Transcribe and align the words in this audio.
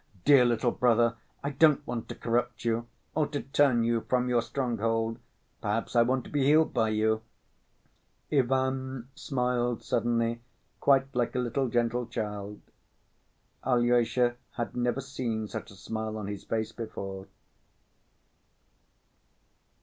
Dear 0.25 0.45
little 0.45 0.71
brother, 0.71 1.15
I 1.43 1.51
don't 1.51 1.85
want 1.85 2.09
to 2.09 2.15
corrupt 2.15 2.65
you 2.65 2.87
or 3.13 3.27
to 3.27 3.43
turn 3.43 3.83
you 3.83 4.01
from 4.01 4.29
your 4.29 4.41
stronghold, 4.41 5.19
perhaps 5.61 5.95
I 5.95 6.01
want 6.01 6.23
to 6.23 6.31
be 6.31 6.43
healed 6.43 6.73
by 6.73 6.89
you." 6.89 7.21
Ivan 8.31 9.09
smiled 9.13 9.83
suddenly 9.83 10.41
quite 10.79 11.13
like 11.15 11.35
a 11.35 11.39
little 11.39 11.67
gentle 11.67 12.07
child. 12.07 12.61
Alyosha 13.63 14.37
had 14.53 14.75
never 14.75 15.01
seen 15.01 15.47
such 15.47 15.69
a 15.69 15.75
smile 15.75 16.17
on 16.17 16.25
his 16.25 16.45
face 16.45 16.71
before. 16.71 17.27